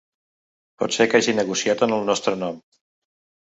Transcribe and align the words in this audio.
Pot 0.83 0.95
ser 0.95 1.07
que 1.11 1.19
hagi 1.19 1.35
negociat 1.41 1.85
en 1.89 1.95
el 2.01 2.11
nostre 2.11 2.37
nom. 2.47 2.61